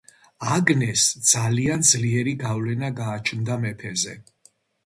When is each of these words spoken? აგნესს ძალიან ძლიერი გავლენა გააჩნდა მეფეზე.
აგნესს 0.53 1.11
ძალიან 1.33 1.85
ძლიერი 1.91 2.35
გავლენა 2.47 2.93
გააჩნდა 3.01 3.59
მეფეზე. 3.67 4.19